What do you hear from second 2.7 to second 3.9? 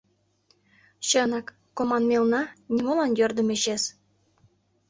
нимолан йӧрдымӧ чес.